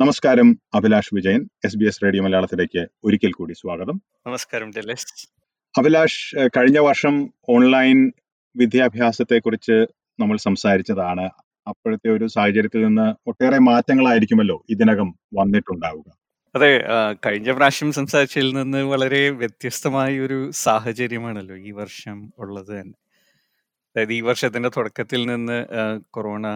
[0.00, 3.96] നമസ്കാരം Abhilash Vijayan S B S radio മലയാളത്തിലേക്ക് ഒരിക്കൽ കൂടി സ്വാഗതം.
[4.26, 4.68] നമസ്കാരം
[5.74, 6.22] അഭിലാഷ്
[6.56, 7.14] കഴിഞ്ഞ വർഷം
[7.48, 7.98] ഓൺലൈൻ
[8.56, 9.76] വിദ്യാഭ്യാസത്തെക്കുറിച്ച്
[10.20, 11.26] നമ്മൾ സംസാരിച്ചതാണ്.
[11.66, 16.08] അപ്പോഴത്തെ ഒരു സാഹചര്യത്തിൽ നിന്ന് ഒട്ടേറെ മാറ്റങ്ങളായിരിക്കുമല്ലോ ഇതിനകം വന്നിട്ടുണ്ടാവുക.
[16.54, 16.72] അതെ
[17.26, 22.96] കഴിഞ്ഞ പ്രാവശ്യം സംസാരിച്ചതിൽ നിന്ന് വളരെ വ്യത്യസ്തമായ ഒരു സാഹചര്യമാണല്ലോ ഈ വർഷം ഉള്ളത് തന്നെ.
[23.96, 25.56] അതായത് ഈ വർഷത്തിന്റെ തുടക്കത്തിൽ നിന്ന്
[26.10, 26.46] കൊറോണ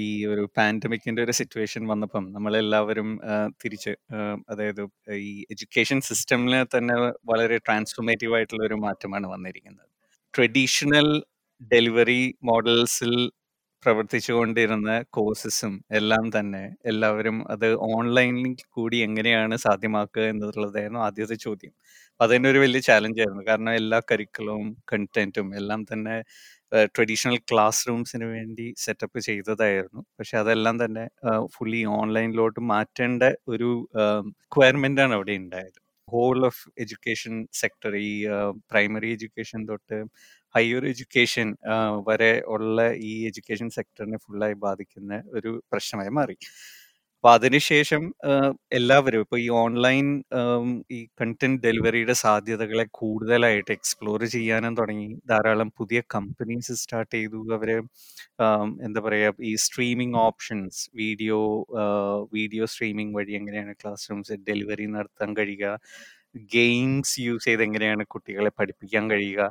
[0.00, 3.08] ഈ ഒരു പാൻഡമിക്കിന്റെ ഒരു സിറ്റുവേഷൻ വന്നപ്പം നമ്മളെല്ലാവരും
[3.62, 3.92] തിരിച്ച്
[4.50, 4.82] അതായത്
[5.28, 6.96] ഈ എഡ്യൂക്കേഷൻ സിസ്റ്റമിന് തന്നെ
[7.32, 9.88] വളരെ ട്രാൻസ്ഫോർമേറ്റീവ് ആയിട്ടുള്ള ഒരു മാറ്റമാണ് വന്നിരിക്കുന്നത്.
[10.34, 11.08] ട്രഡീഷണൽ
[11.72, 13.14] ഡെലിവറി മോഡൽസിൽ
[13.84, 21.72] പ്രവർത്തിച്ചുകൊണ്ടിരുന്ന കോഴ്സസും എല്ലാം തന്നെ എല്ലാവരും അത് ഓൺലൈനിൽ കൂടി എങ്ങനെയാണ് സാധ്യമാക്കുക എന്നുള്ളതായിരുന്നു ആദ്യത്തെ ചോദ്യം.
[22.20, 23.42] അപ്പൊ ഒരു വലിയ ചാലഞ്ച് ആയിരുന്നു.
[23.48, 26.16] കാരണം എല്ലാ കരിക്കുളവും കണ്ടന്റും എല്ലാം തന്നെ
[26.94, 30.02] ട്രഡീഷണൽ ക്ലാസ് റൂംസിന് വേണ്ടി സെറ്റപ്പ് ചെയ്തതായിരുന്നു.
[30.18, 31.04] പക്ഷെ അതെല്ലാം തന്നെ
[31.54, 33.70] ഫുള്ളി ഓൺലൈനിലോട്ട് മാറ്റേണ്ട ഒരു
[34.44, 35.80] റിക്വയർമെന്റ് ആണ് അവിടെ ഉണ്ടായത്.
[36.12, 38.12] ഹോൾ ഓഫ് എഡ്യൂക്കേഷൻ സെക്ടർ ഈ
[38.70, 39.98] പ്രൈമറി എഡ്യൂക്കേഷൻ തൊട്ട്
[40.54, 41.48] ഹയർ എഡ്യൂക്കേഷൻ
[42.08, 42.78] വരെ ഉള്ള
[43.10, 46.36] ഈ എഡ്യൂക്കേഷൻ സെക്ടറിനെ ഫുള്ളായി ബാധിക്കുന്ന ഒരു പ്രശ്നമായി മാറി.
[47.24, 48.02] അപ്പൊ അതിനുശേഷം
[48.72, 50.06] എല്ലാവരും ഇപ്പൊ ഈ ഓൺലൈൻ
[50.96, 55.08] ഈ കണ്ടന്റ് ഡെലിവറിയുടെ സാധ്യതകളെ കൂടുതലായിട്ട് എക്സ്പ്ലോർ ചെയ്യാനും തുടങ്ങി.
[55.30, 57.40] ധാരാളം പുതിയ കമ്പനീസ് സ്റ്റാർട്ട് ചെയ്തു.
[57.56, 57.70] അവർ
[58.86, 61.40] എന്താ പറയാ ഈ streaming options video
[62.32, 65.74] video streaming വഴി എങ്ങനെയാണ് ക്ലാസ് റൂംസ് ഡെലിവറി നടത്താൻ കഴിയുക
[66.56, 69.42] ഗെയിംസ് യൂസ് ചെയ്ത് എങ്ങനെയാണ് കുട്ടികളെ പഠിപ്പിക്കാൻ കഴിയുക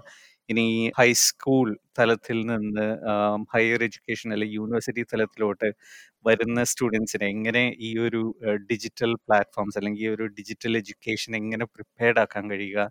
[0.49, 0.65] ഇനി
[0.97, 1.67] ഹൈസ്കൂൾ
[1.99, 2.85] തലത്തിൽ നിന്ന്
[3.53, 5.69] ഹയർ എഡ്യൂക്കേഷൻ അല്ലെങ്കിൽ യൂണിവേഴ്സിറ്റി തലത്തിലോട്ട്
[6.25, 8.21] വരുന്ന സ്റ്റുഡൻസിനെ എങ്ങനെ ഈ ഒരു
[8.71, 12.85] ഡിജിറ്റൽ പ്ലാറ്റ്ഫോംസ് അല്ലെങ്കിൽ ഈ ഒരു ഡിജിറ്റൽ എഡ്യൂക്കേഷൻ എങ്ങനെ പ്രിപ്പയർഡ് ആക്കാൻ കഴിയുക?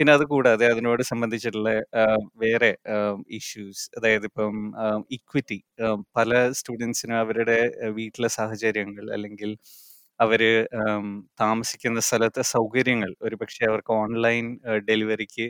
[0.00, 1.70] പിന്നെ അത് കൂടാതെ അതിനോട് സംബന്ധിച്ചിട്ടുള്ള
[2.38, 2.70] വേറെ
[3.38, 4.54] ഇഷ്യൂസ് അതായത് ഇപ്പം
[5.10, 5.58] ഇക്വിറ്റി
[6.16, 7.58] പല സ്റ്റുഡൻസിനും അവരുടെ
[7.98, 9.52] വീട്ടിലെ സാഹചര്യങ്ങൾ അല്ലെങ്കിൽ
[10.20, 10.42] അവർ
[11.40, 14.46] താമസിക്കുന്ന സ്ഥലത്തെ സൗകര്യങ്ങൾ ഒരുപക്ഷെ അവർക്ക് ഓൺലൈൻ
[14.88, 15.46] ഡെലിവറിക്ക്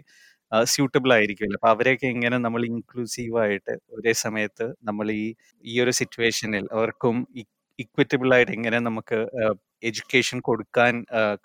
[0.72, 1.58] സ്യൂട്ടബിൾ ആയിരിക്കുമല്ലോ.
[1.60, 5.24] അപ്പൊ അവരെയൊക്കെ എങ്ങനെ നമ്മൾ ഇൻക്ലൂസീവ് ആയിട്ട് ഒരേ സമയത്ത് നമ്മൾ ഈ
[5.64, 7.16] ഈ ഒരു സിറ്റുവേഷനിൽ അവർക്കും
[7.78, 9.18] ഇക്വിറ്റബിൾ ആയിട്ട് എങ്ങനെ നമുക്ക്
[9.88, 10.94] എഡ്യൂക്കേഷൻ കൊടുക്കാൻ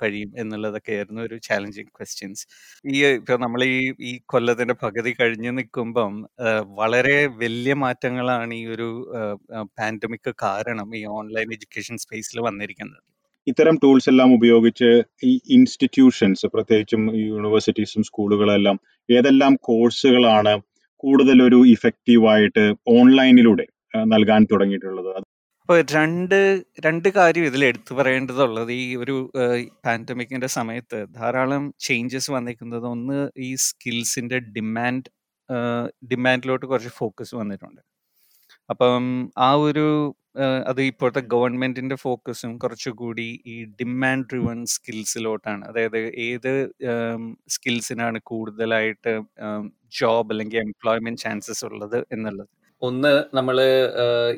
[0.02, 2.44] കഴിയും എന്നുള്ളതൊക്കെ ആയിരുന്നു ഒരു ചാലഞ്ചിങ് ക്വസ്റ്റ്യൻസ്
[2.92, 3.78] ഈ ഇപ്പൊ നമ്മൾ ഈ
[4.10, 6.14] ഈ കൊല്ലത്തിന്റെ പകുതി കഴിഞ്ഞു നിൽക്കുമ്പം
[6.82, 8.90] വളരെ വലിയ മാറ്റങ്ങളാണ് ഈ ഒരു
[9.80, 13.02] പാൻഡമിക് കാരണം ഈ ഓൺലൈൻ എഡ്യൂക്കേഷൻ സ്പേസിൽ വന്നിരിക്കുന്നത്.
[13.48, 14.90] ഇത്തരം ടൂൾസ് എല്ലാം ഉപയോഗിച്ച്
[15.30, 18.78] ഈ ഇൻസ്റ്റിറ്റ്യൂഷൻസ് പ്രത്യേകിച്ചും യൂണിവേഴ്സിറ്റീസും സ്കൂളുകളെല്ലാം
[19.10, 20.54] ഏതെല്ലാം കോഴ്സുകളാണ്
[21.04, 22.64] കൂടുതൽ ഒരു ഇഫക്റ്റീവായിട്ട്
[22.98, 23.66] ഓൺലൈനിലൂടെ
[24.14, 25.12] നൽകാൻ തുടങ്ങിയിട്ടുള്ളത്?
[25.70, 26.36] അപ്പൊ രണ്ട്
[26.86, 29.16] രണ്ട് കാര്യം ഇതിൽ എടുത്തു പറയേണ്ടതുള്ളത് ഈ ഒരു
[29.86, 35.10] പാൻഡമിക്കിന്റെ സമയത്ത് ധാരാളം ചേഞ്ചസ് വന്നിരിക്കുന്നത് ഒന്ന് ഈ സ്കിൽസിന്റെ ഡിമാൻഡ്
[36.12, 37.82] ഡിമാൻഡിലോട്ട് കുറച്ച് ഫോക്കസ് വന്നിട്ടുണ്ട്.
[38.70, 39.04] അപ്പം
[39.48, 39.88] ആ ഒരു
[40.70, 45.64] അത് ഇപ്പോഴത്തെ ഗവൺമെന്റിന്റെ ഫോക്കസും കുറച്ചുകൂടി ഈ ഡിമാൻഡ് ഡ്രിവൺ സ്കിൽസിലോട്ടാണ്.
[45.70, 45.98] അതായത്
[46.28, 46.52] ഏത്
[47.56, 49.14] സ്കിൽസിനാണ് കൂടുതലായിട്ട്
[50.00, 52.50] ജോബ് അല്ലെങ്കിൽ എംപ്ലോയ്മെന്റ് ചാൻസസ് ഉള്ളത് എന്നുള്ളത്.
[52.82, 53.58] ഒന്ന് നമ്മൾ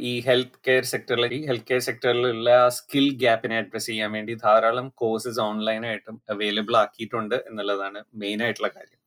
[0.10, 5.42] ഈ ഹെൽത്ത് കെയർ സെക്ടറിൽ ഈ ഹെൽത്ത് കെയർ സെക്ടറിലുള്ള സ്കിൽ ഗ്യാപ്പിനെ അഡ്രസ് ചെയ്യാൻ വേണ്ടി ധാരാളം കോഴ്സസ്
[5.50, 9.00] ഓൺലൈനായിട്ടും അവൈലബിൾ ആക്കിയിട്ടുണ്ട് എന്നുള്ളതാണ് മെയിൻ ആയിട്ടുള്ള കാര്യം.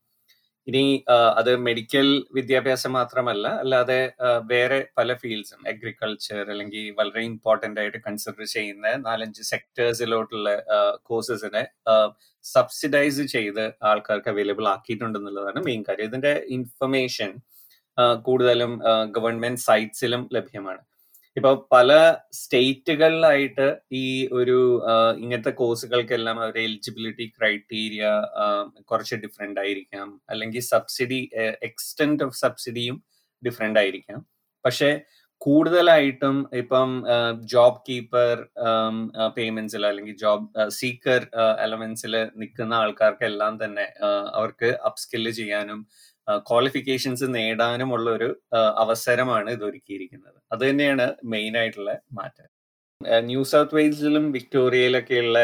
[0.66, 0.82] ഇനി
[1.38, 4.00] അത് മെഡിക്കൽ വിദ്യാഭ്യാസം മാത്രമല്ല അല്ലാതെ
[4.52, 10.50] വേറെ പല ഫീൽഡ്സും അഗ്രികൾച്ചർ അല്ലെങ്കിൽ വളരെ ഇമ്പോർട്ടന്റ് ആയിട്ട് കൺസിഡർ ചെയ്യുന്ന നാലഞ്ച് സെക്ടേഴ്സിലോട്ടുള്ള
[11.10, 11.64] കോഴ്സസിനെ
[12.44, 16.08] സബ്സിഡൈസ് ചെയ്ത് ആൾക്കാർക്ക് അവൈലബിൾ ആക്കിയിട്ടുണ്ടെന്നുള്ളതാണ് മെയിൻ കാര്യം.
[16.10, 17.32] ഇതിന്റെ ഇൻഫർമേഷൻ
[18.28, 18.72] കൂടുതലും
[19.16, 20.82] ഗവൺമെന്റ് സൈറ്റ്സിലും ലഭ്യമാണ്.
[21.36, 21.90] ഇപ്പൊ പല
[22.32, 24.58] സ്റ്റേറ്റുകളിലായിട്ട് ഈ ഒരു
[25.18, 28.04] ഇങ്ങനത്തെ കോഴ്സുകൾക്കെല്ലാം അവരുടെ എലിജിബിലിറ്റി ക്രൈറ്റീരിയ
[28.90, 30.08] കുറച്ച് ഡിഫറെന്റ് ആയിരിക്കാം.
[30.30, 31.20] അല്ലെങ്കിൽ സബ്സിഡി
[31.68, 32.98] എക്സ്റ്റെന്റ് ഓഫ് സബ്സിഡിയും
[33.42, 34.20] ഡിഫറെന്റ് ആയിരിക്കാം.
[34.64, 34.90] പക്ഷെ
[35.46, 36.90] കൂടുതലായിട്ടും ഇപ്പം
[37.52, 38.34] ജോബ് കീപ്പർ
[39.36, 41.22] പേയ്മെന്റ്സിൽ അല്ലെങ്കിൽ ജോബ് സീക്കർ
[41.64, 43.86] എലമെന്റ്സിൽ നിൽക്കുന്ന ആൾക്കാർക്കെല്ലാം തന്നെ
[44.34, 45.80] അവർക്ക് അപ്സ്കില്ല് ചെയ്യാനും
[46.28, 48.28] ക്വാളിഫിക്കേഷൻസ് നേടാനുമുള്ള ഒരു
[48.76, 52.48] അവസരമാണ് ഇത് ഒരുക്കിയിരിക്കുന്നത് അത് തന്നെയാണ് മെയിൻ ആയിട്ടുള്ള മാറ്റം.
[53.24, 55.38] ന്യൂ സൗത്ത് വെയിൽസിലും വിക്ടോറിയയിലൊക്കെയുള്ള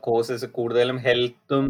[0.00, 1.66] കോഴ്സസ് കൂടുതലും ഹെൽത്തും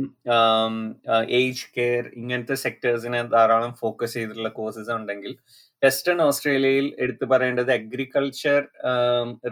[1.30, 5.34] ഏജ് കെയർ ഇങ്ങനത്തെ സെക്ടേഴ്സിനെ ധാരാളം ഫോക്കസ് ചെയ്തിട്ടുള്ള കോഴ്സസ് ഉണ്ടെങ്കിൽ
[5.82, 8.60] വെസ്റ്റേൺ ഓസ്ട്രേലിയയിൽ എടുത്തു പറയേണ്ടത് അഗ്രികൾച്ചർ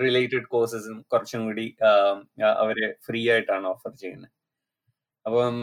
[0.01, 1.67] റിലേറ്റഡ് കോഴ്സസും കുറച്ചും കൂടി
[2.57, 4.33] അവർ ഫ്രീ ആയിട്ടാണ് ഓഫർ ചെയ്യുന്നത്.
[5.29, 5.57] അപ്പം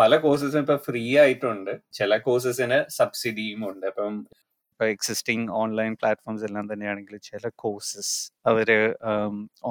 [0.00, 1.72] പല കോഴ്സസും ഇപ്പൊ ഫ്രീ ആയിട്ടുണ്ട്.
[1.98, 4.14] ചില കോഴ്സസിന് സബ്സിഡിയും ഉണ്ട് അപ്പം
[4.72, 8.14] ഇപ്പൊ എക്സിസ്റ്റിംഗ് ഓൺലൈൻ പ്ലാറ്റ്ഫോംസ് എല്ലാം തന്നെയാണെങ്കിൽ ചില കോഴ്സസ്
[8.50, 8.70] അവർ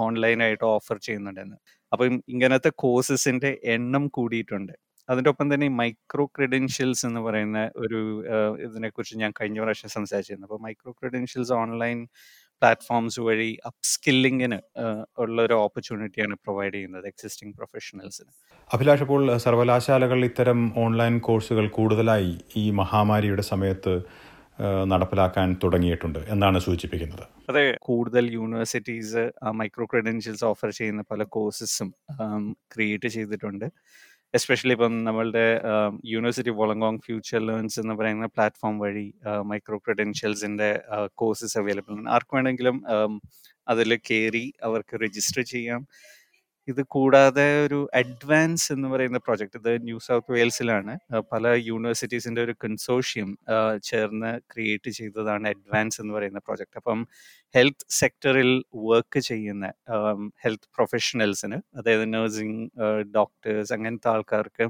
[0.04, 1.58] ഓൺലൈനായിട്ട് ഓഫർ ചെയ്യുന്നുണ്ടെന്ന്.
[1.92, 4.74] അപ്പം ഇങ്ങനത്തെ കോഴ്സസിന്റെ എണ്ണം കൂടിയിട്ടുണ്ട്.
[5.10, 8.00] അതിന്റെ ഒപ്പം തന്നെ മൈക്രോ ക്രെഡൻഷ്യൽസ് എന്ന് പറയുന്ന ഒരു
[8.66, 10.48] ഇതിനെക്കുറിച്ച് ഞാൻ കഴിഞ്ഞ പ്രാവശ്യം സംസാരിച്ചിരുന്നു.
[10.48, 12.00] അപ്പോൾ മൈക്രോ ക്രെഡൻഷ്യൽസ് ഓൺലൈൻ
[12.62, 14.60] പ്ലാറ്റ്ഫോംസ് വഴി അപ്സ്കില്ലിങ്ങിന്
[15.18, 18.32] ഉള്ള ഒരു ഓപ്പർച്യൂണിറ്റിയാണ് പ്രൊവൈഡ് ചെയ്യുന്നത് എക്സിസ്റ്റിംഗ് പ്രൊഫഷണൽസിന്
[18.72, 23.94] അഭിലാഷ് അപ്പോൾ സർവകലാശാലകൾ ഇത്തരം ഓൺലൈൻ കോഴ്സുകൾ കൂടുതലായി ഈ മഹാമാരിയുടെ സമയത്ത്
[24.92, 27.24] നടപ്പിലാക്കാൻ തുടങ്ങിയിട്ടുണ്ട് എന്നാണ് സൂചിപ്പിക്കുന്നത്.
[27.50, 29.24] അതെ കൂടുതൽ യൂണിവേഴ്സിറ്റീസ്
[29.60, 31.90] മൈക്രോ ക്രെഡൻഷ്യൽസ് ഓഫർ ചെയ്യുന്ന പല കോഴ്സസും
[32.74, 33.68] ക്രിയേറ്റ് ചെയ്തിട്ടുണ്ട്.
[34.34, 35.44] എസ്പെഷ്യലി ഇപ്പം നമ്മളുടെ
[36.06, 39.06] യൂണിവേഴ്സിറ്റി വോളങ്കോങ് ഫ്യൂച്ചർ ലേൺസ് എന്ന് പറയുന്ന പ്ലാറ്റ്ഫോം വഴി
[39.42, 40.68] മൈക്രോ ക്രെഡൻഷ്യൽസിന്റെ
[41.16, 42.10] കോഴ്സസ് അവൈലബിൾ ആണ്.
[42.10, 42.78] ആർക്ക് വേണമെങ്കിലും
[43.68, 45.82] അതിൽ കയറി അവർക്ക് രജിസ്റ്റർ ചെയ്യാം.
[46.70, 50.94] ഇത് കൂടാതെ ഒരു അഡ്വാൻസ് എന്ന് പറയുന്ന പ്രോജക്റ്റ് ഇത് ന്യൂ സൗത്ത് വെയിൽസിലാണ്.
[51.34, 53.30] പല യൂണിവേഴ്സിറ്റീസിന്റെ ഒരു കൺസോഷ്യം
[53.84, 57.02] ചേർന്ന് ക്രിയേറ്റ് ചെയ്തതാണ് അഡ്വാൻസ് എന്ന് പറയുന്ന പ്രോജക്റ്റ് അപ്പം
[57.56, 58.52] ഹെൽത്ത് സെക്ടറിൽ
[58.90, 59.66] വർക്ക് ചെയ്യുന്ന
[60.44, 62.64] ഹെൽത്ത് പ്രൊഫഷണൽസിന് അതായത് നഴ്സിംഗ്
[63.16, 64.68] ഡോക്ടേഴ്സ് അങ്ങനത്തെ ആൾക്കാർക്ക്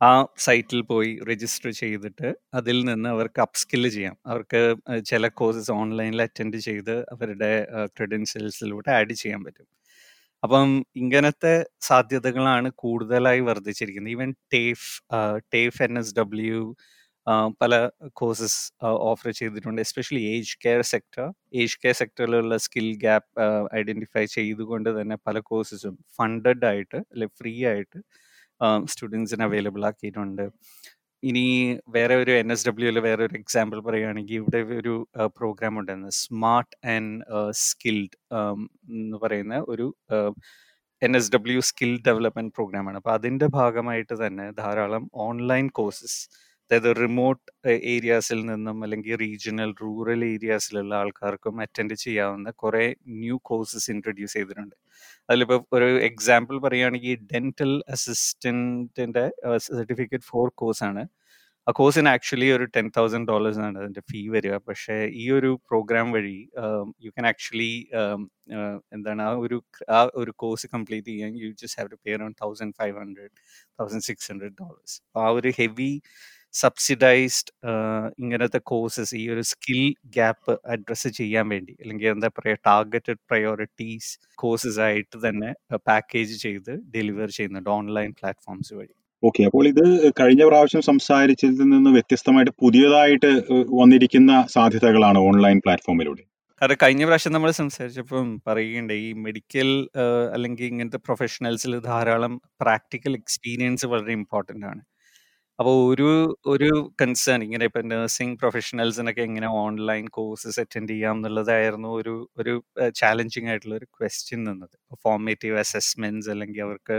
[0.00, 4.16] ആ സൈറ്റിൽ പോയി രജിസ്റ്റർ ചെയ്തിട്ട് അതിൽ നിന്ന് അവർക്ക് അപ്സ്കില്ല് ചെയ്യാം.
[4.26, 4.60] അവർക്ക്
[5.06, 7.52] ചില കോഴ്സസ് ഓൺലൈനിൽ അറ്റൻഡ് ചെയ്ത് അവരുടെ
[7.98, 9.66] ക്രെഡൻഷ്യൽസിലൂടെ ആഡ് ചെയ്യാൻ പറ്റും.
[10.44, 10.68] അപ്പം
[11.00, 11.54] ഇങ്ങനത്തെ
[11.88, 14.12] സാധ്യതകളാണ് കൂടുതലായി വർദ്ധിച്ചിരിക്കുന്നത്.
[14.16, 14.88] Even TAFE
[15.54, 16.60] TAFE N S W
[17.62, 17.74] പല
[18.20, 18.60] കോഴ്സസ്
[19.10, 19.80] ഓഫർ ചെയ്തിട്ടുണ്ട്.
[19.86, 21.26] Especially age care sector.
[21.62, 23.28] Age care സെക്ടറിലുള്ള skill gap
[23.80, 28.00] identify ചെയ്തുകൊണ്ട് തന്നെ പല കോഴ്സസും ഫണ്ടഡ് ആയിട്ട് അല്ലെ ഫ്രീ ആയിട്ട്
[28.92, 30.46] സ്റ്റുഡൻസിന് അവൈലബിൾ ആക്കിയിട്ടുണ്ട്.
[31.22, 31.44] ഇനി
[31.88, 34.94] വേറെ ഒരു എൻ എസ് ഡബ്ല്യുയിൽ വേറെ ഒരു എക്സാമ്പിൾ പറയുകയാണെങ്കിൽ ഇവിടെ ഒരു
[35.36, 36.12] പ്രോഗ്രാം ഉണ്ടായിരുന്നു.
[36.22, 37.16] സ്മാർട്ട് ആൻഡ്
[37.64, 38.16] സ്കിൽഡ്
[39.00, 39.86] എന്ന് പറയുന്ന ഒരു
[41.02, 46.18] N S W skill development പ്രോഗ്രാമാണ് അപ്പോൾ അതിന്റെ ഭാഗമായിട്ട് തന്നെ ധാരാളം ഓൺലൈൻ കോഴ്സസ്
[46.70, 47.44] അതായത് റിമോട്ട്
[47.92, 52.82] ഏരിയാസിൽ നിന്നും അല്ലെങ്കിൽ റീജിയണൽ റൂറൽ ഏരിയാസിലുള്ള ആൾക്കാർക്കും അറ്റൻഡ് ചെയ്യാവുന്ന കുറേ
[53.22, 54.76] ന്യൂ കോഴ്സസ് ഇൻട്രൊഡ്യൂസ് ചെയ്തിട്ടുണ്ട്.
[55.28, 59.24] അതിലിപ്പോൾ ഒരു എക്സാമ്പിൾ പറയുകയാണെങ്കിൽ ഡെന്റൽ അസിസ്റ്റന്റിന്റെ
[59.68, 61.02] സർട്ടിഫിക്കറ്റ് ഫോർ കോഴ്സ് ആണ്.
[61.66, 64.54] ആ കോഴ്സിന് ആക്ച്വലി ഒരു ടെൻ തൗസൻഡ് ഡോളേഴ്സ് ആണ് അതിന്റെ ഫീ വരിക.
[64.68, 66.38] പക്ഷേ ഈ ഒരു പ്രോഗ്രാം വഴി
[67.04, 67.72] യു ക്യാൻ ആക്ച്വലി
[68.96, 69.58] എന്താണ് ആ ഒരു
[69.90, 73.34] ആ ഒരു കോഴ്സ് കംപ്ലീറ്റ് ചെയ്യാൻ you just have to pay around thousand five hundred
[73.80, 75.92] thousand six hundred dollars ആ ഒരു ഹെവി
[76.54, 77.52] സബ്സിഡൈസ്ഡ്
[78.22, 79.82] ഇങ്ങനത്തെ കോഴ്സസ് ഈ ഒരു സ്കിൽ
[80.16, 85.50] ഗ്യാപ്പ് അഡ്രസ്സ് ചെയ്യാൻ വേണ്ടി അല്ലെങ്കിൽ എന്താ പറയുക ടാർഗറ്റഡ് പ്രയോറിറ്റീസ് കോഴ്സസ് ആയിട്ട് തന്നെ
[85.88, 88.92] പാക്കേജ് ചെയ്ത് ഡെലിവർ ചെയ്യുന്നുണ്ട് ഓൺലൈൻ പ്ലാറ്റ്ഫോംസ് വഴി.
[89.22, 89.84] ഓക്കെ അപ്പോൾ ഇത്
[90.20, 93.30] കഴിഞ്ഞ പ്രാവശ്യം സംസാരിച്ചതിൽ നിന്ന് വ്യത്യസ്തമായിട്ട് പുതിയതായിട്ട്
[93.80, 96.24] വന്നിരിക്കുന്ന സാധ്യതകളാണ് ഓൺലൈൻ പ്ലാറ്റ്ഫോമിലൂടെ
[96.62, 99.68] അത് കഴിഞ്ഞ പ്രാവശ്യം നമ്മൾ സംസാരിച്ചപ്പം പറയുകയുണ്ട് ഈ മെഡിക്കൽ
[100.32, 104.82] അല്ലെങ്കിൽ ഇങ്ങനത്തെ പ്രൊഫഷണൽസിൽ ധാരാളം പ്രാക്ടിക്കൽ എക്സ്പീരിയൻസ് വളരെ ഇമ്പോർട്ടന്റ് ആണ്.
[105.60, 106.10] അപ്പോൾ ഒരു
[106.46, 106.68] ഒരു
[107.00, 112.52] കൺസേൺ ഇങ്ങനെ ഇപ്പം നഴ്സിംഗ് പ്രൊഫഷണൽസിനൊക്കെ എങ്ങനെ ഓൺലൈൻ കോഴ്സസ് അറ്റൻഡ് ചെയ്യാം എന്നുള്ളതായിരുന്നു ഒരു ഒരു
[112.94, 116.96] ചാലഞ്ചിങ് ആയിട്ടുള്ള ഒരു ക്വസ്റ്റ്യൻ നിന്നത് ഫോർമേറ്റീവ് അസസ്മെന്റ്സ് അല്ലെങ്കിൽ അവർക്ക്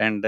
[0.00, 0.24] വേണ്ട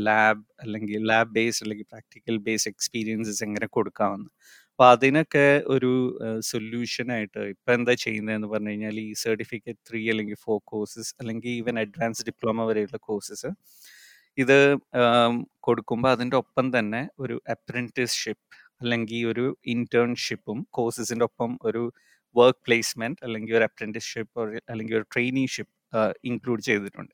[0.00, 4.30] ലാബ് അല്ലെങ്കിൽ ലാബ് ബേസ്ഡ് അല്ലെങ്കിൽ പ്രാക്ടിക്കൽ ബേസ്ഡ് എക്സ്പീരിയൻസസ് എങ്ങനെ കൊടുക്കാമെന്ന്
[4.72, 5.92] അപ്പോൾ അതിനൊക്കെ ഒരു
[6.42, 11.76] സൊല്യൂഷൻ ആയിട്ട് ഇപ്പൊ എന്താ ചെയ്യുന്നതെന്ന് പറഞ്ഞു കഴിഞ്ഞാൽ ഈ സർട്ടിഫിക്കറ്റ് ത്രീ അല്ലെങ്കിൽ ഫോർ കോഴ്സസ് അല്ലെങ്കിൽ ഈവൻ
[11.78, 13.50] അഡ്വാൻസ് ഡിപ്ലോമ വരെയുള്ള കോഴ്സസ്
[14.38, 14.58] ഇത്
[15.60, 18.44] കൊടുക്കുമ്പോൾ അതിന്റെ ഒപ്പം തന്നെ ഒരു അപ്രന്റീസ്ഷിപ്പ്
[18.80, 21.82] അല്ലെങ്കിൽ ഒരു ഇന്റേൺഷിപ്പും കോഴ്സസിന്റെ ഒപ്പം ഒരു
[22.36, 24.40] വർക്ക് പ്ലേസ്മെന്റ് അല്ലെങ്കിൽ ഒരു അപ്രന്റീസ്ഷിപ്പ്
[24.70, 25.72] അല്ലെങ്കിൽ ഒരു ട്രെയിനിഷിപ്പ്
[26.24, 27.12] ഇൻക്ലൂഡ് ചെയ്തിട്ടുണ്ട്.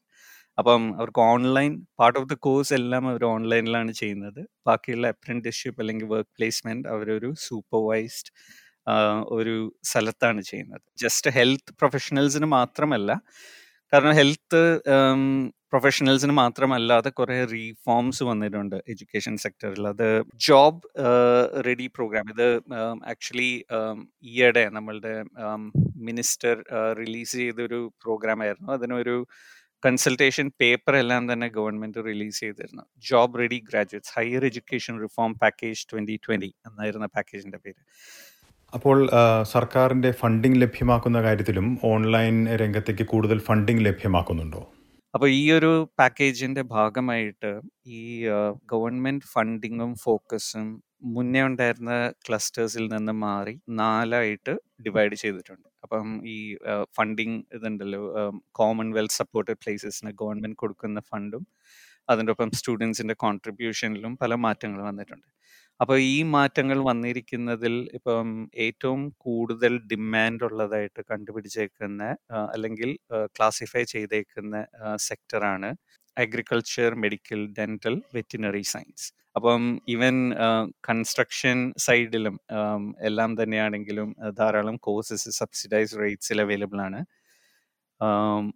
[0.59, 4.41] അപ്പം അവർക്ക് online part of the course എല്ലാം അവർ ഓൺലൈനിലാണ് ചെയ്യുന്നത്.
[4.67, 8.33] ബാക്കിയുള്ള അപ്രന്റീസ്ഷിപ്പ് അല്ലെങ്കിൽ വർക്ക് പ്ലേസ്മെന്റ് അവരൊരു സൂപ്പർവൈസ്ഡ്
[9.37, 10.83] ഒരു സ്ഥലത്താണ് ചെയ്യുന്നത്.
[10.99, 13.11] ജസ്റ്റ് ഹെൽത്ത് പ്രൊഫഷണൽസിന് മാത്രമല്ല
[13.93, 14.63] കാരണം ഹെൽത്ത്
[15.73, 20.09] പ്രൊഫഷണൽസിന് മാത്രമല്ലാതെ കുറെ റീഫോംസ് വന്നിട്ടുണ്ട് എഡ്യൂക്കേഷൻ സെക്ടറിൽ അത്
[20.47, 20.81] ജോബ്
[21.67, 22.49] റെഡി പ്രോഗ്രാം ഇത്
[23.13, 23.53] ആക്ച്വലി
[24.37, 25.15] ഈയിടെ നമ്മളുടെ
[26.09, 26.57] മിനിസ്റ്റർ
[27.01, 28.73] റിലീസ് ചെയ്തൊരു പ്രോഗ്രാം ആയിരുന്നു.
[28.73, 29.17] അതിനൊരു
[29.87, 32.85] കൺസൾട്ടേഷൻ പേപ്പർ എല്ലാം തന്നെ ഗവൺമെന്റ് റിലീസ് ചെയ്തിരുന്നു.
[33.11, 37.81] Job ready graduates higher education reform package twenty twenty എന്നായിരുന്ന പാക്കേജിന്റെ പേര്.
[38.73, 38.99] അപ്പോൾ
[39.53, 44.63] സർക്കാരിന്റെ ഫണ്ടിംഗ് ലഭ്യമാക്കുന്ന കാര്യത്തിലും ഓൺലൈൻ രംഗത്തേക്ക് കൂടുതൽ ഫണ്ടിംഗ് ലഭ്യമാക്കുന്നുണ്ടോ?
[45.19, 47.49] അപ്പോൾ ഈ ഒരു പാക്കേജിന്റെ ഭാഗമായിട്ട്
[47.99, 48.03] ഈ
[48.73, 50.67] ഗവൺമെന്റ് ഫണ്ടിങ്ങും ഫോക്കസും
[51.15, 51.95] മുന്നേ ഉണ്ടായിരുന്ന
[52.27, 54.53] ക്ലസ്റ്റേഴ്സിൽ നിന്ന് മാറി നാലായിട്ട്
[54.87, 55.67] ഡിവൈഡ് ചെയ്തിട്ടുണ്ട്.
[55.85, 56.37] അപ്പം ഈ
[56.99, 58.03] ഫണ്ടിങ് ഇതുണ്ടല്ലോ
[58.61, 61.45] കോമൺവെൽത്ത് സപ്പോർട്ടഡ് പ്ലേസസിന് ഗവൺമെന്റ് കൊടുക്കുന്ന ഫണ്ടും
[62.09, 65.29] അതിന്റെ ഒപ്പം സ്റ്റുഡൻസിന്റെ കോൺട്രിബ്യൂഷനിലും പല മാറ്റങ്ങൾ വന്നിട്ടുണ്ട്.
[65.81, 72.03] അപ്പോൾ ഈ മാറ്റങ്ങൾ വന്നിരിക്കുന്നതിൽ ഇപ്പം ഏറ്റവും കൂടുതൽ ഡിമാൻഡ് ഉള്ളതായിട്ട് കണ്ടുപിടിച്ചേക്കുന്ന
[72.55, 72.91] അല്ലെങ്കിൽ
[73.37, 74.57] ക്ലാസിഫൈ ചെയ്തേക്കുന്ന
[75.09, 75.71] സെക്ടറാണ്
[76.17, 79.07] agriculture medical dental veterinary science
[79.37, 80.17] അപ്പം ഈവൻ
[80.89, 82.37] കൺസ്ട്രക്ഷൻ സൈഡിലും
[83.09, 84.09] എല്ലാം തന്നെയാണെങ്കിലും
[84.39, 87.01] ധാരാളം കോഴ്സസ് സബ്സിഡൈസ് റേറ്റ്സിൽ അവൈലബിൾ ആണ്.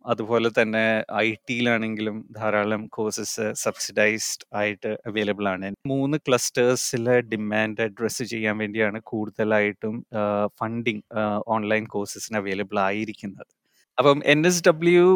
[0.06, 0.84] അതുപോലെ തന്നെ
[1.14, 5.70] ഐ ടിയിലാണെങ്കിലും ധാരാളം കോഴ്സസ് സബ്സിഡൈസ്ഡ് ആയിട്ട് അവൈലബിൾ ആണ്.
[5.86, 9.96] മൂന്ന് ക്ലസ്റ്റേഴ്സിലെ ഡിമാൻഡ് അഡ്രസ്സ് ചെയ്യാൻ വേണ്ടിയാണ് കൂടുതലായിട്ടും
[10.60, 11.02] ഫണ്ടിങ്
[11.56, 13.50] ഓൺലൈൻ കോഴ്സസിന് അവൈലബിൾ ആയിരിക്കുന്നത്.
[13.98, 15.06] അപ്പം N S W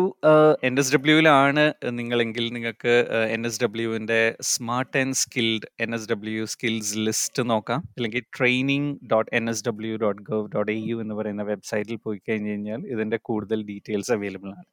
[0.64, 1.62] N S ഡബ്ല്യുവിലാണ്
[1.99, 2.95] നിങ്ങളെങ്കിൽ നിങ്ങൾക്ക്
[3.35, 4.18] N S ഡബ്ല്യുവിന്റെ
[4.50, 7.80] smart and skilled N S W skills list നോക്കാം.
[7.97, 12.21] അല്ലെങ്കിൽ training dot N S W dot gov dot A U എന്ന് പറയുന്ന വെബ്സൈറ്റിൽ പോയി
[12.28, 14.66] കഴിഞ്ഞ് കഴിഞ്ഞാൽ ഇതിന്റെ കൂടുതൽ ഡീറ്റെയിൽസ് അവൈലബിൾ ആണ്.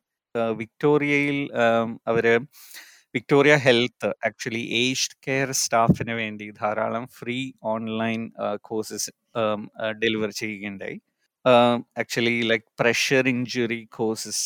[0.62, 1.39] വിക്ടോറിയയിൽ
[2.07, 2.27] അവർ
[3.15, 7.39] Victoria health actually aged care സ്റ്റാഫിന് വേണ്ടി ധാരാളം ഫ്രീ
[7.74, 8.22] ഓൺലൈൻ
[8.62, 9.12] കോഴ്സസ്
[10.03, 10.98] ഡെലിവർ ചെയ്യുകയുണ്ടായി.
[12.01, 14.43] Actually like pressure injury courses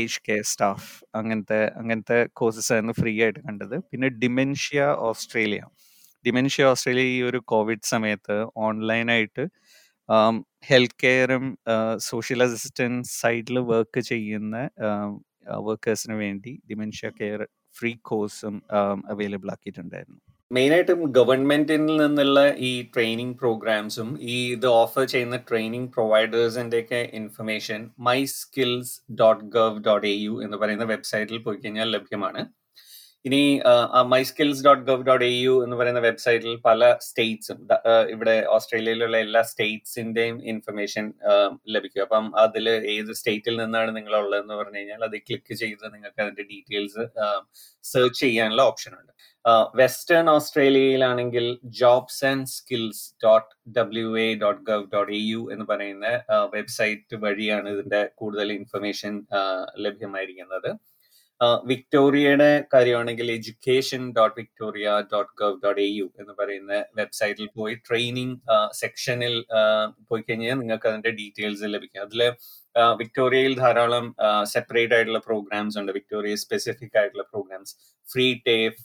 [0.00, 3.76] age care staff അങ്ങനത്തെ അങ്ങനത്തെ കോഴ്സസ് ആയിരുന്നു ഫ്രീ ആയിട്ട് കണ്ടത്.
[3.90, 5.62] പിന്നെ ഡിമെൻഷ്യ ഓസ്ട്രേലിയ
[6.24, 8.36] ഡിമെൻഷ്യ ഓസ്ട്രേലിയ ഈ ഒരു കോവിഡ് സമയത്ത്
[8.66, 9.44] ഓൺലൈനായിട്ട്
[10.70, 11.46] ഹെൽത്ത് കെയറും
[12.10, 14.56] സോഷ്യൽ അസിസ്റ്റൻസ് സൈഡിൽ വർക്ക് ചെയ്യുന്ന
[15.68, 17.42] വർക്കേഴ്സിന് വേണ്ടി ഡിമെൻഷ്യ കെയർ
[17.78, 18.56] ഫ്രീ കോഴ്സും
[19.12, 20.20] അവൈലബിൾ ആക്കിയിട്ടുണ്ടായിരുന്നു.
[20.54, 28.18] മെയിനായിട്ടും ഗവൺമെന്റിൽ നിന്നുള്ള ഈ ട്രെയിനിങ് പ്രോഗ്രാംസും ഈ ഇത് ഓഫർ ചെയ്യുന്ന ട്രെയിനിങ് പ്രൊവൈഡേഴ്സിന്റെ ഒക്കെ information my
[28.34, 32.42] skills dot gov dot A U എന്ന് പറയുന്ന വെബ്സൈറ്റിൽ പോയി കഴിഞ്ഞാൽ ലഭ്യമാണ്.
[33.28, 33.40] ഇനി
[34.12, 37.58] my skills dot gov dot A U എന്ന് പറയുന്ന വെബ്സൈറ്റിൽ പല സ്റ്റേറ്റ്സും
[38.14, 41.06] ഇവിടെ ഓസ്ട്രേലിയയിലുള്ള എല്ലാ സ്റ്റേറ്റ്സിന്റെയും ഇൻഫർമേഷൻ
[41.74, 42.02] ലഭിക്കും.
[42.06, 47.04] അപ്പം അതിൽ ഏത് സ്റ്റേറ്റിൽ നിന്നാണ് നിങ്ങൾ ഉള്ളതെന്ന് പറഞ്ഞു കഴിഞ്ഞാൽ അത് ക്ലിക്ക് ചെയ്ത് നിങ്ങൾക്ക് അതിന്റെ ഡീറ്റെയിൽസ്
[47.92, 49.12] സെർച്ച് ചെയ്യാനുള്ള ഓപ്ഷൻ ഉണ്ട്
[49.80, 51.46] western ഓസ്ട്രേലിയയിലാണെങ്കിൽ
[51.80, 56.08] jobs and skills dot W A dot gov dot A U എന്ന് പറയുന്ന
[56.56, 59.14] വെബ്സൈറ്റ് വഴിയാണ് ഇതിന്റെ കൂടുതൽ ഇൻഫർമേഷൻ
[59.86, 60.70] ലഭ്യമായിരിക്കുന്നത്.
[61.70, 68.36] വിക്ടോറിയയുടെ കാര്യമാണെങ്കിൽ education dot Victoria dot gov dot A U എന്ന് പറയുന്ന വെബ്സൈറ്റിൽ പോയി ട്രെയിനിങ്
[68.80, 69.34] സെക്ഷനിൽ
[70.08, 72.02] പോയി കഴിഞ്ഞാൽ നിങ്ങൾക്ക് അതിന്റെ ഡീറ്റെയിൽസ് ലഭിക്കും.
[72.06, 72.22] അതിൽ
[73.00, 74.06] വിക്ടോറിയയിൽ ധാരാളം
[74.54, 75.92] സെപ്പറേറ്റ് ആയിട്ടുള്ള പ്രോഗ്രാംസ് ഉണ്ട്.
[75.98, 77.74] വിക്ടോറിയ സ്പെസിഫിക് ആയിട്ടുള്ള പ്രോഗ്രാംസ്
[78.06, 78.82] ഫ്രീ ടേഫ്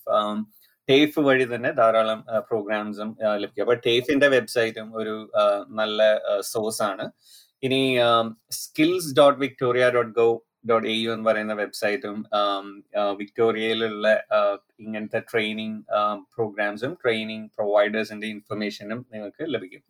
[0.90, 3.10] ടേഫ് വഴി തന്നെ ധാരാളം പ്രോഗ്രാംസും
[3.42, 3.64] ലഭിക്കും.
[3.66, 5.16] അപ്പൊ ടേഫിന്റെ വെബ്സൈറ്റും ഒരു
[5.80, 6.02] നല്ല
[6.54, 7.06] സോഴ്സ് ആണ്.
[7.64, 7.82] ഇനി
[8.62, 10.28] skills dot Victoria dot gov
[10.66, 12.18] dot A U എന്ന് പറയുന്ന വെബ്സൈറ്റും
[13.20, 14.08] വിക്ടോറിയയിലുള്ള
[14.80, 15.80] ഇങ്ങനത്തെ ട്രെയിനിങ്
[16.36, 19.84] പ്രോഗ്രാംസും ട്രെയിനിങ് പ്രൊവൈഡേഴ്സിന്റെ ഇൻഫർമേഷനും നിങ്ങൾക്ക് ലഭിക്കും.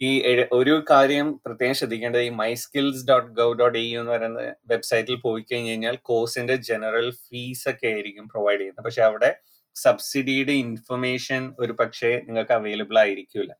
[0.00, 0.10] ഈ
[0.52, 5.16] ഒരു കാര്യം പ്രത്യേകം ശ്രദ്ധിക്കേണ്ടത് ഈ my skills dot gov dot A U എന്ന് പറയുന്ന വെബ്സൈറ്റിൽ
[5.16, 8.84] പോയി കഴിഞ്ഞ് കഴിഞ്ഞാൽ കോഴ്സിന്റെ ജനറൽ ഫീസ് ഒക്കെ ആയിരിക്കും പ്രൊവൈഡ് ചെയ്യുന്നത്.
[8.84, 9.30] പക്ഷെ അവിടെ
[9.76, 13.52] സബ്സിഡിയുടെ ഇൻഫർമേഷൻ ഒരു പക്ഷേ നിങ്ങൾക്ക് അവൈലബിൾ ആയിരിക്കില്ല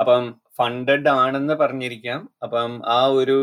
[0.00, 2.28] അപ്പം ഫണ്ടഡ് ആണെന്ന് പറഞ്ഞിരിക്കാം.
[2.42, 3.36] അപ്പം ആ ഒരു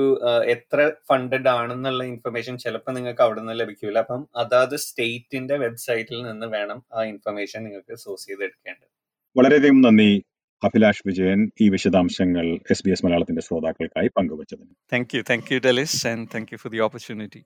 [0.46, 6.82] എത്ര ഫണ്ടഡ് ആണെന്നുള്ള ഇൻഫർമേഷൻ ചിലപ്പോൾ നിങ്ങൾക്ക് അവിടെ നിന്ന് ലഭിക്കില്ല അപ്പം അതാത് സ്റ്റേറ്റിന്റെ വെബ്സൈറ്റിൽ നിന്ന് വേണം
[6.94, 8.90] ആ ഇൻഫർമേഷൻ നിങ്ങൾക്ക് സോഴ്സ് ചെയ്തെടുക്കേണ്ടത്.
[9.38, 10.24] വളരെയധികം നന്ദി
[10.64, 14.74] അഭിലാഷ് വിജയൻ ഈ വിശദാംശങ്ങൾ എസ് ബി എസ് മലയാളത്തിന്റെ ശ്രോതാക്കൾക്കായി പങ്കുവച്ചതിന്.
[14.94, 17.44] Thank you thank you Delis and thank you for the opportunity